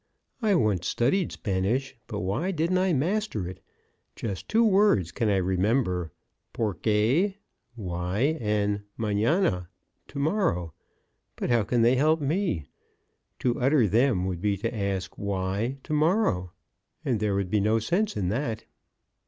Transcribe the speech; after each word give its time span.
"I 0.41 0.55
once 0.55 0.87
studied 0.87 1.31
Spanish, 1.31 1.95
but 2.07 2.21
why 2.21 2.49
didn't 2.49 2.79
I 2.79 2.91
master 2.91 3.47
it! 3.47 3.59
Just 4.15 4.49
two 4.49 4.65
words 4.65 5.11
can 5.11 5.29
I 5.29 5.35
remember: 5.37 6.11
"porque" 6.53 7.35
why, 7.75 8.37
and 8.41 8.81
"manana" 8.97 9.69
to 10.07 10.17
morrow. 10.17 10.73
But 11.35 11.51
how 11.51 11.61
can 11.61 11.83
they 11.83 11.97
help 11.97 12.19
me? 12.19 12.65
To 13.41 13.59
utter 13.61 13.87
them 13.87 14.25
would 14.25 14.41
be 14.41 14.57
to 14.57 14.75
ask, 14.75 15.19
why 15.19 15.77
to 15.83 15.93
morrow? 15.93 16.51
And 17.05 17.19
there 17.19 17.35
would 17.35 17.51
be 17.51 17.59
no 17.59 17.77
sense 17.77 18.17
in 18.17 18.29
that." 18.29 18.65